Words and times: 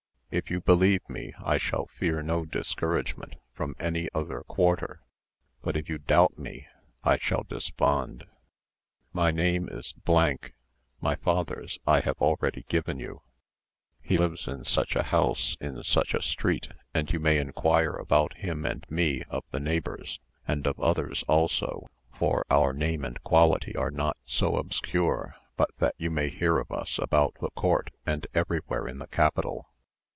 If 0.33 0.49
you 0.49 0.61
believe 0.61 1.01
me 1.09 1.33
I 1.43 1.57
shall 1.57 1.87
fear 1.87 2.21
no 2.23 2.45
discouragement 2.45 3.35
from 3.51 3.75
any 3.81 4.07
other 4.13 4.43
quarter, 4.43 5.01
but 5.61 5.75
if 5.75 5.89
you 5.89 5.97
doubt 5.97 6.39
me, 6.39 6.67
I 7.03 7.17
shall 7.17 7.43
despond. 7.43 8.23
My 9.11 9.31
name 9.31 9.67
is——; 9.69 9.93
my 11.01 11.15
father's 11.15 11.79
I 11.85 11.99
have 11.99 12.15
already 12.21 12.63
given 12.69 12.97
you; 12.97 13.23
he 14.01 14.17
lives 14.17 14.47
in 14.47 14.63
such 14.63 14.95
a 14.95 15.03
house 15.03 15.57
in 15.59 15.83
such 15.83 16.13
a 16.13 16.21
street 16.21 16.69
and 16.93 17.11
you 17.11 17.19
may 17.19 17.37
inquire 17.37 17.95
about 17.97 18.37
him 18.37 18.65
and 18.65 18.85
me 18.89 19.23
of 19.29 19.43
the 19.51 19.59
neighbours, 19.59 20.21
and 20.47 20.65
of 20.65 20.79
others 20.79 21.25
also; 21.27 21.89
for 22.17 22.45
our 22.49 22.71
name 22.71 23.03
and 23.03 23.21
quality 23.23 23.75
are 23.75 23.91
not 23.91 24.15
so 24.25 24.55
obscure 24.55 25.35
but 25.57 25.71
that 25.79 25.95
you 25.97 26.09
may 26.09 26.29
hear 26.29 26.57
of 26.57 26.71
us 26.71 26.97
about 26.99 27.35
the 27.41 27.49
court, 27.51 27.91
and 28.05 28.27
every, 28.33 28.59
where 28.67 28.87
in 28.87 28.97
the 28.99 29.07
capital. 29.07 29.67